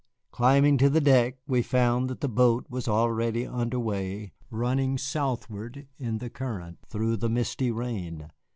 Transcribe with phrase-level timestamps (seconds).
[0.31, 5.85] Climbing to the deck, we found that the boat was already under way, running southward
[5.99, 8.31] in the current through the misty rain.